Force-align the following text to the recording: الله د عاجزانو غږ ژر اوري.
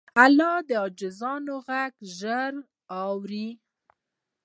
الله 0.23 0.53
د 0.67 0.69
عاجزانو 0.83 1.55
غږ 1.67 1.93
ژر 2.17 2.53
اوري. 3.01 3.49